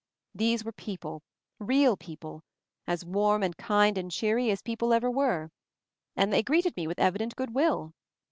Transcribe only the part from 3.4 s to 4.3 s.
and kind and